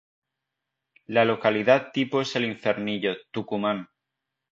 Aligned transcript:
La 1.05 1.25
localidad 1.25 1.91
tipo 1.93 2.21
es 2.21 2.35
el 2.35 2.45
Infiernillo, 2.45 3.11
Tucumán. 3.29 3.87